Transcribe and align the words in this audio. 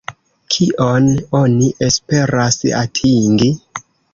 Kion 0.53 1.09
oni 1.41 1.67
esperas 1.91 2.59
atingi? 2.81 3.53